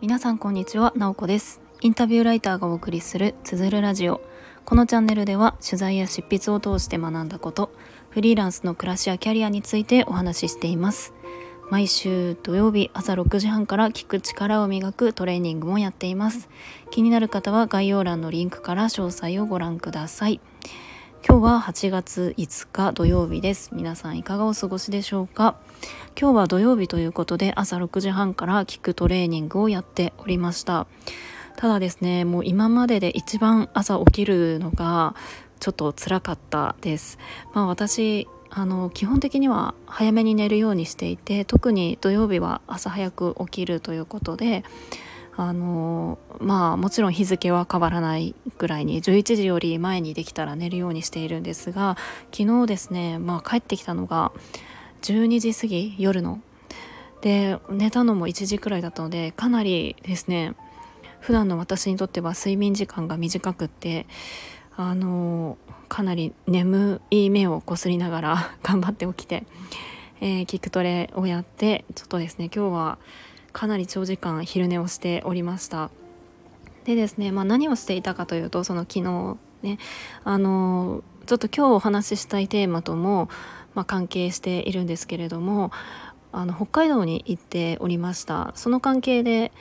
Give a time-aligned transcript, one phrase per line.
[0.00, 1.60] 皆さんこんにちは、なおこです。
[1.80, 4.20] インタビューライターがお送りするつづるラジオ。
[4.64, 7.72] このチャンネルでは取材や執筆を通して学んだこと
[8.10, 11.12] フリーランスの暮らしやキャリアについてお話ししています。
[11.72, 16.48] 毎週土曜日朝6時半から聞く力を磨くトレーニングもやっています。
[16.92, 20.40] 気になる方は概要欄のリンクから詳細をご覧ください。
[21.26, 23.70] 今日は8月5日土曜日です。
[23.72, 25.56] 皆さんいかがお過ごしでしょうか？
[26.20, 30.86] 今日は土曜日ということで朝6時半から聞くトレーニングをやっておりました。
[31.56, 35.16] ただですねもう今までで一番朝起きるのが
[35.60, 37.18] ちょっと辛かったです。
[37.54, 44.62] まあ私あの基本的には早めに寝るようにしていて特に土曜日は朝早く起きるということで
[45.36, 51.96] あのまあもちろん日付は変わらないぐらいに11時より前にできたら寝るようにしているんですが
[52.32, 54.32] 昨日ですね、まあ、帰ってきたのが
[55.02, 56.40] 12時過ぎ夜の。
[57.20, 60.54] で寝たのも1時くらいだったのでかなりですね
[61.20, 64.06] 普段の私にとっては睡眠時間が短くって
[64.76, 65.56] あの
[65.88, 69.44] かなり眠い目をこすりながら 頑張って起きて、
[70.20, 72.98] えー、キックトレをやってちょっとですね今日は
[73.54, 75.90] かなり長時間昼寝をしておりました。
[76.84, 79.78] でですね、まあ、何をしていたかというとその昨日ね
[80.24, 83.30] あのちょっと今日お話ししたいテーマとも、
[83.74, 85.70] まあ、関係しているんですけれども
[86.32, 88.52] あの北海道に行っておりました。
[88.56, 89.52] その関係で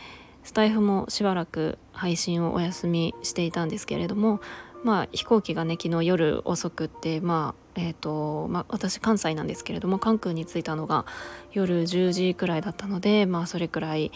[0.44, 4.42] スタイフもしばらく配信をお休みしていたんですけれども
[4.84, 11.06] まあ飛行機がね昨日夜遅くってまあえーとまあ、私関西なんですけれども関空に着いたのが
[11.54, 14.12] 夜10時くらいだったので、まあ、それくらい、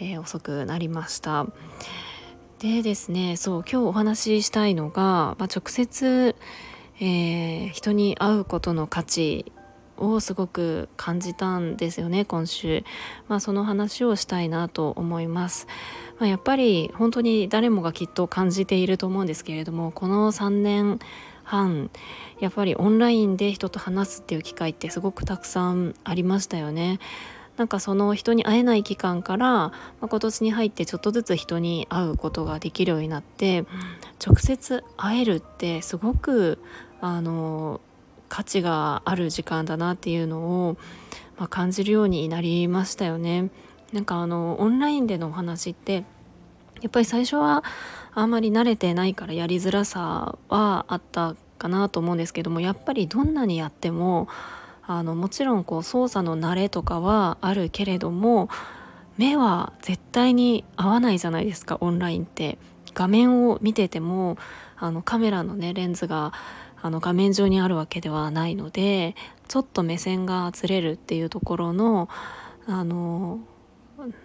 [0.00, 1.46] えー、遅くなりました。
[2.58, 6.36] でですねそう今日お話ししたいのが、まあ、直接、
[7.00, 9.52] えー、人に会うことの価値
[10.02, 12.84] をすごく感じたんですよね今週、
[13.28, 15.66] まあ、その話をしたいなと思います、
[16.18, 20.98] まあ、やっぱり本当に誰もがきっと感じていると思うんですけれどもこの3年
[21.44, 21.90] 半
[22.40, 26.98] やっぱりオンラインで人と話すっていう機会ってすごくたくさんありましたよね。
[27.56, 33.66] なんかその人に会えない期間から、まあ、今年に入ってちょっとずつ人に会うことができるようになって
[34.24, 36.58] 直接会えるってすごく
[37.00, 37.80] あの
[38.32, 40.78] 価値がある時間だなっていうのを、
[41.36, 43.50] まあ、感じるようになりましたよね。
[43.92, 46.04] なんかあのオンラインでのお話って
[46.80, 47.62] やっぱり最初は
[48.14, 54.28] あんまり慣れてないからやりづらさはあったかなと思うんですけどもやっぱりどんなにやっても
[54.86, 58.48] あのもちろんこう操作の慣れとかはあるけれども
[59.18, 62.56] 目は絶対に合わないじゃないですかオンラインって
[62.94, 64.38] 画面を見てても
[64.78, 66.32] あのカメラのねレンズが
[66.82, 69.14] あの画面上にあるわけではないので
[69.48, 72.08] ちょっと目線がずれるっていうところの
[72.66, 73.40] あの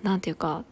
[0.04, 0.64] 何て言うか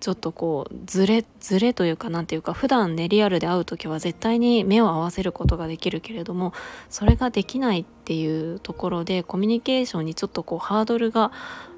[0.00, 6.52] ちょっとこうずれずれというか何ていうか普段ねリアルで会う時は絶対に目を合わせることができるけれども
[6.88, 11.32] それができないっていうところでコミュニケーションにちょっとこうハードルが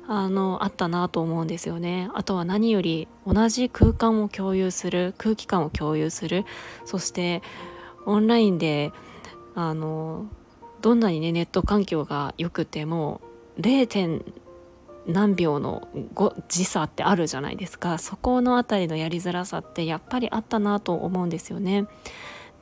[0.06, 2.10] あのあったなと思うんですよね。
[2.14, 6.44] あとは何より同じ空間を共有する空気感を共有する。
[6.84, 7.42] そして
[8.06, 8.92] オンラインで
[9.54, 10.26] あの
[10.80, 13.20] どんなにねネット環境が良くても
[13.58, 14.22] 0.
[15.06, 15.88] 何秒の
[16.48, 21.86] 時差ってあるじゃないですかそこの辺りのやりづらさってやっぱりあったなと思うんですよね。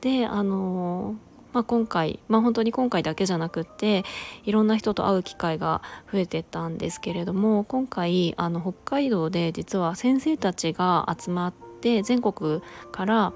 [0.01, 1.15] であの
[1.51, 4.03] まあ、今回、まあ、本当に今回だけじゃなくって
[4.45, 12.61] いろんな人と会う機会が増えてたんですけれども今回あの北海道で実は先生たちが集まって全国
[12.91, 13.33] から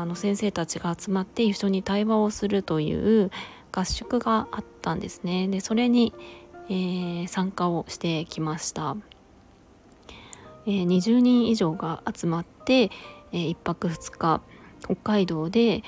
[0.00, 3.30] あの先生たちが集まって一緒に対話をするという
[3.72, 5.48] 合宿があったんですね。
[5.48, 6.12] でそれに
[6.70, 8.96] えー、参加をしてきました、
[10.66, 12.90] えー、20人以上が集まって、
[13.32, 14.42] えー、1泊2日
[14.84, 15.82] 北海道で、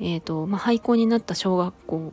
[0.00, 2.12] えーとまあ、廃校になった小学校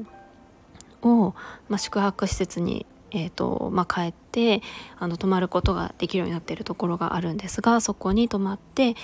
[1.03, 1.35] を、
[1.67, 4.62] まあ、宿泊施設に、えーとまあ、帰って
[4.98, 8.95] あの泊まることができるようになっているところがあるんですがそこに泊まって、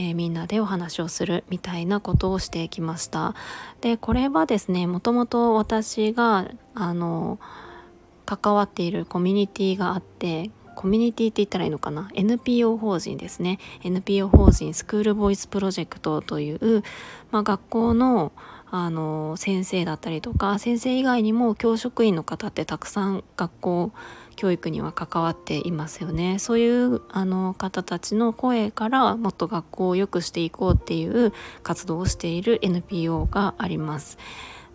[0.00, 3.34] えー、みんなでお話をするみたいなことをしてきました。
[3.82, 7.38] でこれはですねもともと私があの
[8.24, 16.82] 関わっているコミュニティがあってコミュニティって言ったらいいのかな？NPO 法人ですね NPO 法人スクールボイスプロジェクトという、
[17.30, 18.32] まあ、学校の
[18.70, 23.92] あの先生だったりとか先生以外にも教職員の方ってたくさん学校
[24.36, 26.38] 教育には関わっていますよね。
[26.38, 31.32] そういうあの方たちの声からもっと学校を良くしていこうっていう
[31.62, 34.16] 活動をしている NPO があります。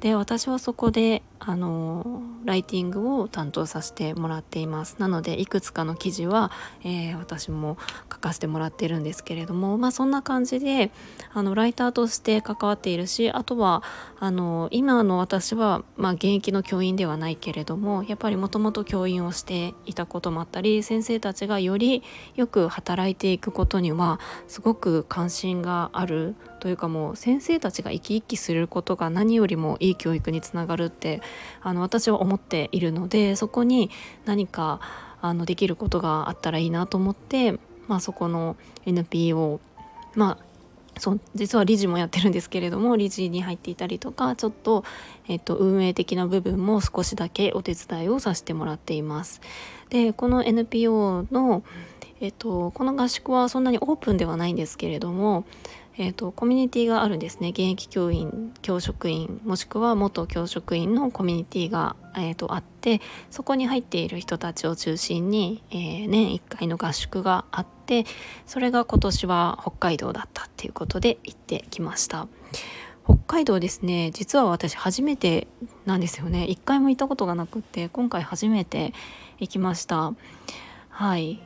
[0.01, 4.97] で私はそこであのライティングを担当させてもらっています。
[4.99, 6.51] なのでいくつかの記事は、
[6.83, 7.77] えー、私も
[8.11, 10.91] 書かせてもらってるんですけれどもまあそんな感じで
[11.33, 13.83] あのライターとして関わっているしあとは
[14.19, 22.03] あの今の私は、まあ、現役の教員ではないけれどもやっぱりもともと教員をしていたこともあったり先生たちがより
[22.35, 26.35] よく働いていくことにはすごく関心がある
[26.65, 31.21] というかもう先生たちが生き生きすることが何よりもいい教育につながるって
[31.61, 33.91] あの私は思っているのでそこに
[34.25, 34.79] 何か
[35.21, 37.51] あのできることがあったらいいなと思って、
[37.87, 38.57] まあ、そこの
[38.87, 39.59] NPO
[40.15, 44.83] まあそう実は理事もやってるんですけれども理事に入っていたりとかちょっと,、
[45.27, 49.39] えっと運営的な部分も少しだけお手伝いをさせてもらっています。
[49.89, 51.61] でこの NPO の、
[52.21, 55.45] えっと、この合宿はそんなにオープンではないんですけれども
[55.97, 57.49] えーと、コミュニティがあるんですね。
[57.49, 62.99] 現役教員教職員もしくは元教職員のコミュニティが、えーと、あって
[63.31, 68.05] そこに入っている人たちを中心に、えー、年1回の合宿があって
[68.45, 72.27] それが今年は北海道だったっていうことで行ってきました。
[73.05, 75.47] 北海道ですね実は私初めて
[75.85, 76.45] なんですよね。
[76.49, 78.93] 1回も行ったことがなくって今回初めて
[79.39, 80.13] 行きました。
[80.89, 81.39] はい。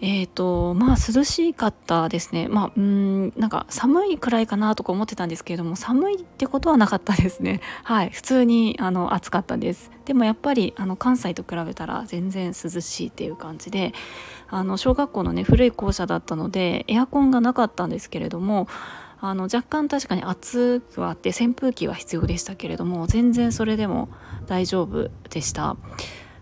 [0.00, 2.48] えーとまあ涼しかったですね。
[2.48, 7.60] まあうんなんか寒いくらいかなとか思ってたんですけれども寒いってことはなかったですね。
[7.84, 8.10] はい。
[8.10, 9.90] 普通にあの暑かったです。
[10.04, 13.94] でもやっぱりあの関西と比べたら全然涼しいっていう感じで
[14.50, 18.68] あの小学校のね古い校舎だったのでエアコンがなかったんですけれども
[19.20, 24.10] あの若干確かに暑くはあって扇風機は必要でしたけれども全然それでも
[24.46, 25.76] 大丈夫でした。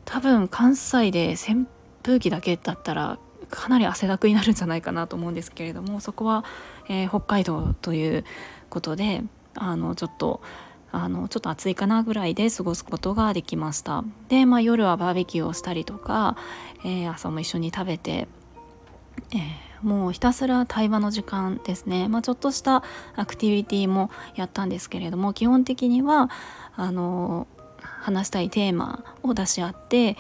[0.05, 1.67] 多分関西で扇
[2.03, 3.19] 風機だけだったら
[3.53, 6.45] かなり汗だくになるんじゃないかなと思うんですけれどもそこは、
[6.89, 8.25] えー、北海道という
[8.71, 9.23] ことで
[9.55, 10.41] あのちょっと
[10.91, 14.05] あのちょっと暑いかなぐらいで過ごすことができました。
[14.29, 16.37] で、まあ、夜はバーベキューをしたりとか、
[16.85, 18.29] えー、朝も一緒に食べて、
[19.31, 22.83] えー、もうひたすら対話の時間ですね、まあ、ちょっとした
[23.17, 26.31] アクティビティもやったんですけれども基本的には
[26.77, 27.47] あの
[27.81, 30.17] 話したいテーマを出し合って、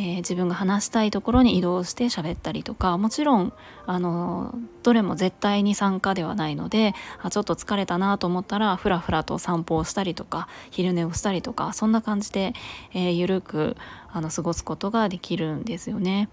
[0.00, 3.52] ー、自分が話したいところに移動して喋ったりとかもちろん
[3.84, 4.54] あの
[4.84, 12.54] どれも絶対に参加ではないのであちょっと疲れたなと思ったらふらふらと散歩をしたりとか昼寝をしたりとかそんな感じで、
[12.94, 13.76] えー、ゆるく
[14.12, 16.28] あの過ごすことができるんですよね。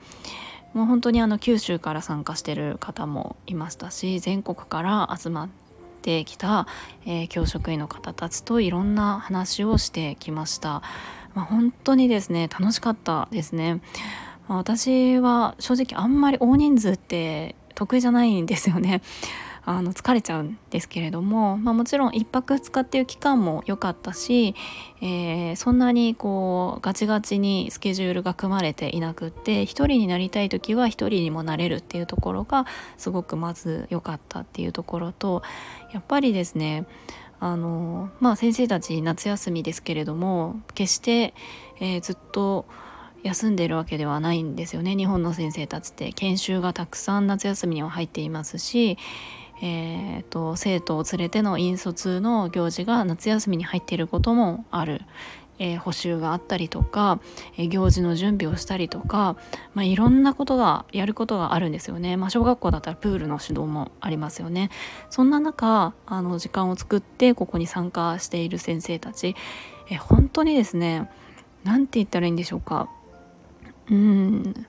[0.73, 5.50] もう本当にあの九州から参加してる方もいましたし全国から集まっ
[6.01, 6.67] てきた、
[7.06, 10.83] えー、教職員の方たちといろんな話をしてきました。
[11.36, 13.82] まあ、本当にですね楽しかったですね、
[14.48, 19.02] 私は正直あんまり大人数って得意じゃないんですよね。
[19.68, 24.54] あの疲れちゃうんですけれども、まあ、もちろん1泊2日っていう期間も良かったし、
[25.02, 32.68] えー、そんなにこうガチガチにスケジュールが組まれていなくって1人になりたい時は1人にもなれるっていうところが
[32.98, 35.42] すごくまず良かったっていうところと
[35.92, 36.86] やっぱりですね
[37.45, 41.36] あのまあ先生たち夏休みですけれども決して、
[41.80, 42.65] えー、ずっと
[43.21, 44.95] 休んでるわけではないんですよね。
[44.95, 46.12] 日本の先生たちって。
[46.13, 48.97] 研修がたくさん夏休みには入っていますし、
[49.62, 55.01] えーと生徒を連れての引率の行事が夏休みに入っていることもある。
[55.60, 57.19] えー、補修があったりとか、
[57.57, 59.38] えー、行事の準備をしたりとか、
[59.74, 64.70] まあ、いろんなことがやることがあるんですよね、まあ、小学校だったらプールの指導もありますよね。
[65.10, 69.36] そんな中あの時間を作ってここに参加している先生たち、
[69.89, 71.10] えー、本当にですね
[71.63, 72.89] 何て言ったらいいんでしょうか。
[73.89, 74.65] うん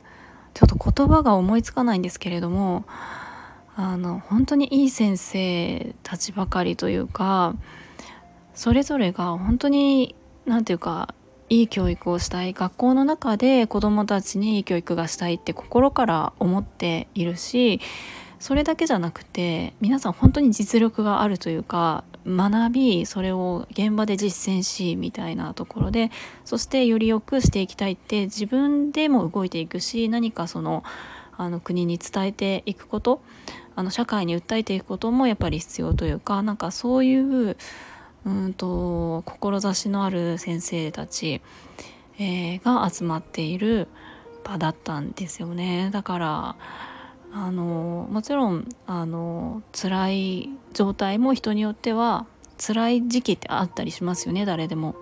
[0.56, 2.84] ちょっと言葉が思いつかないんですけれども
[3.76, 7.54] あの本当にいい先生たちばかりというか
[8.54, 10.14] それぞれが本当に
[10.46, 11.14] 何て言うか
[11.48, 12.54] いい教育をしたい。
[12.54, 17.80] 学校の中で子どもたちにいい教育がしたいって心から思っているし
[18.38, 26.10] それだけじゃなくて皆さん本当に実力があるというか学びそれを現場で実践しみたいなところで
[26.44, 30.82] そしてより良くしていきたいって自分でも動いていくし何かその
[31.38, 33.20] あの国に伝えていくこと
[33.74, 37.14] あの社会に訴えていくこともやっぱり必要というかなんかそうい
[37.50, 37.56] う
[38.26, 41.40] うんと志のある先生たち、
[42.18, 43.86] えー、が集まっている
[44.44, 46.56] 場だったんですよねだから
[47.32, 52.26] あのもちろんあの辛い状態も人によっては
[52.58, 54.94] 辛い時期ってあったりしますよね誰でも。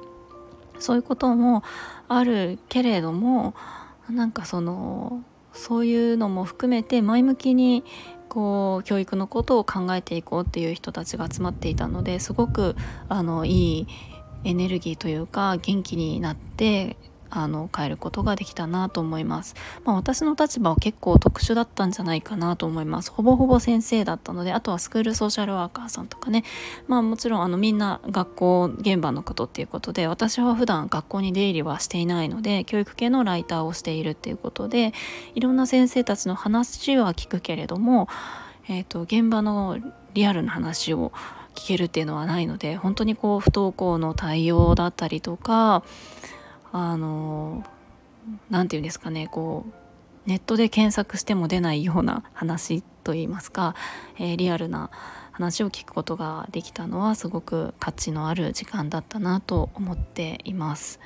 [0.81, 1.63] そういうことも
[2.09, 3.55] あるけれども
[4.11, 5.23] なんかその
[5.55, 7.85] そういうのも含めて前向きに
[8.29, 12.75] こう教育のことを考えていこうっていう人たちが集まっていたのですごく
[13.09, 13.87] あのいい
[14.45, 16.97] エネルギーというか元気になって
[17.41, 23.11] あの変えることができたなと思います、まあ、私の立場は結構特殊だったんじゃないかなと思います。
[23.11, 26.45] ほぼほぼ先生だったのであとはスクールソーシャルワーカーさんとかね。
[26.89, 34.93] まあもちろんあのみんな学校現場のことっていうことで私は普段学校に出入りはしていないので教育系のライターをしているっていうことで
[35.35, 38.09] いろんな先生たちの話は聞くけれども、
[38.69, 39.79] えーと、現場の
[40.15, 41.13] リアルな話を
[41.55, 45.85] 聞けるっていうのはないので本当にこう不登校の対応だったりとか
[46.77, 47.63] あの
[48.51, 49.65] 何て言うんですかねこ
[50.27, 53.77] うネットで検索しても出ないような話といいますか、
[54.19, 54.91] えー、リアルな
[55.31, 60.99] 話を聞くことができたのはすごく価値のある時間だったなと思っています。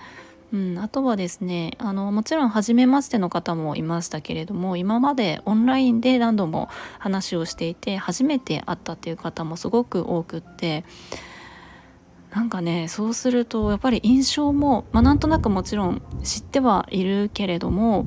[0.54, 10.84] うん、あとはですねあのもちろん初めましての方もいましたけれども今までオンラインで何度も話をしていて初めて会ったっていう方もすごく多くって
[12.38, 18.06] なんかねそうするとやっぱり印象も、まあ、なんとなくもちろん知ってはいるけれども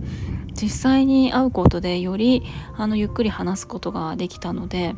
[0.54, 2.44] 実際に会うことでより
[2.78, 4.96] あのゆっくり話すことができたので、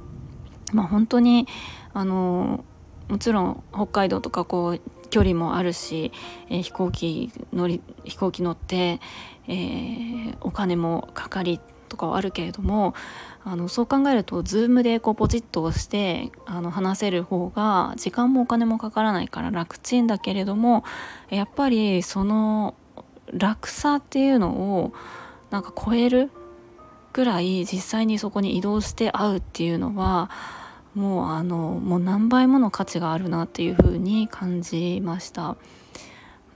[0.71, 1.47] まあ、本当に
[1.95, 2.63] あの
[3.09, 6.11] もちろん北海道とかこう距離もあるし、
[6.51, 8.99] えー、飛行機乗り飛行機乗って、
[9.47, 11.59] えー、お金もかかり
[11.89, 12.93] とかはあるけれども
[13.45, 20.83] あのそう考えると Zoom でこうポチッと押してあの話せる方が時間もお金もかからないから楽ちんだけれども
[21.29, 22.75] やっぱりその
[23.33, 24.93] 楽さっていうのを
[25.49, 26.31] なんか超える
[27.11, 30.29] ぐらい実際にそこに移動して会うっていうのは
[30.95, 35.57] もうあのもう何倍もの価値があるなっていうふうに感じました。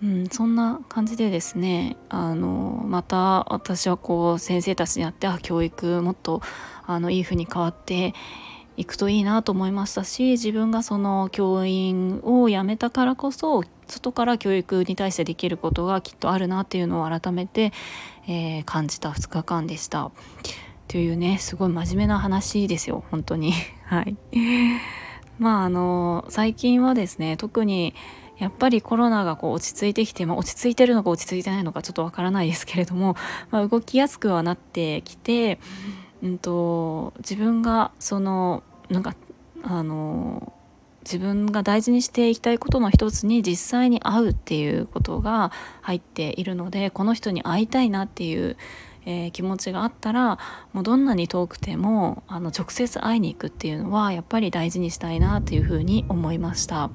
[0.03, 6.41] うん、そんな感じでですねあのまた私はこう先生たちにやってあ教育もっと
[6.85, 8.13] あのいい風に変わって
[8.77, 17.73] いくといいなと思いましたし自分がその教員を辞めたからこそ外から教育に対してできることがきっとあるなっていうのを改めて、
[18.27, 20.11] えー、感じた2日間でした。
[20.87, 23.53] というねすごい真面目な話ですよ本当に。
[23.85, 24.15] はい
[25.39, 27.93] まああの最近はですね特に
[28.39, 33.15] やっぱりコロナがこう落ち着いてきて、まあ、落ち着いてるのか落ち着いてないのかちょっとわからないですけれども、
[33.51, 35.59] まあ、動きやすくはなってきて、
[36.21, 39.15] うんと、自分がそのなんか
[39.63, 40.53] あの
[41.03, 45.51] 自分が大事にしていきたいことの一つに実際に会うっていうことが
[45.81, 48.57] 入っているのでこの人に会いたいなっていう、
[49.05, 50.37] えー、気持ちがあったら
[50.73, 56.89] もうどんなに遠くてもあの直接会いに行くっていうのはやっぱり大事にしたいなっていうふうに思いました。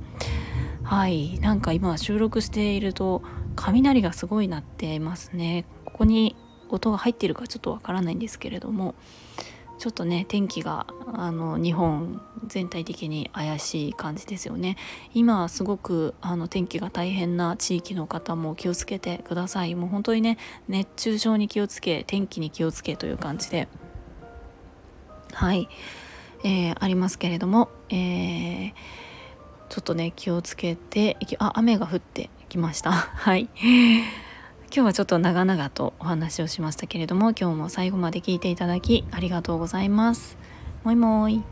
[0.84, 1.38] はい。
[1.40, 3.22] なんか今収録していると
[3.56, 5.64] 雷がすごい鳴っていますね。
[5.84, 6.36] ここに
[6.68, 8.94] 音が入っているかちょっとわからないんですけれども。
[9.78, 14.76] ちょっとね天気があの日本全体的に怪しい感じですよね。
[15.12, 19.74] 今はすごくあの天気が大変な地域の方も気をつけてください。
[19.74, 23.66] もう本当にね熱中症に気をつけ天気に気をつけという感じで。
[25.32, 25.68] はい、
[26.44, 28.72] えー、ありますけれどもえー
[29.72, 32.92] ちょっとね気をつけてあ雨が降ってきました。
[32.92, 33.48] はい。
[33.56, 34.04] 今
[34.70, 40.36] 日はちょっと長々とお話をしましたけれども今日も最後まで聞いていただきありがとうございます。
[40.84, 41.51] もいもーい。